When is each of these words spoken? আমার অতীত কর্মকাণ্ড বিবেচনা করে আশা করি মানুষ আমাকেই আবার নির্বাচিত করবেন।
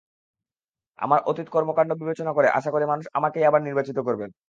আমার 0.99 1.19
অতীত 1.25 1.47
কর্মকাণ্ড 1.49 1.91
বিবেচনা 1.93 2.31
করে 2.33 2.47
আশা 2.49 2.69
করি 2.71 2.85
মানুষ 2.85 3.05
আমাকেই 3.13 3.47
আবার 3.47 3.61
নির্বাচিত 3.63 3.97
করবেন। 4.07 4.31